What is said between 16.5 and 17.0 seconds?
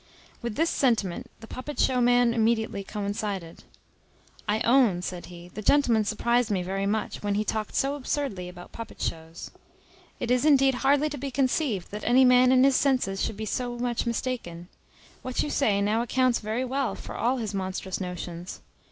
well